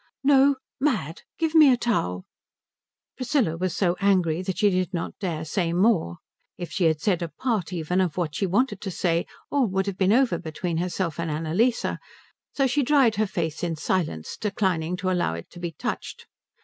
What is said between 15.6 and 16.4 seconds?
touched.